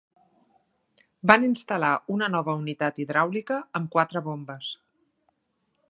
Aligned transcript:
Van 1.31 1.45
instal·lar 1.49 1.91
una 2.15 2.31
nova 2.37 2.57
unitat 2.63 2.99
hidràulica 3.05 3.59
amb 3.81 3.95
quatre 3.99 4.27
bombes. 4.31 4.73